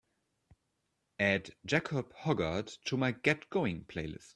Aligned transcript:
add 1.19 1.53
Jacob 1.63 2.11
Hoggard 2.23 2.75
to 2.85 2.97
my 2.97 3.11
get 3.11 3.47
going 3.51 3.83
playlist 3.85 4.29